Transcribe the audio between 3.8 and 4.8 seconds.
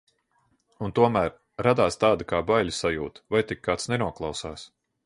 nenoklausās.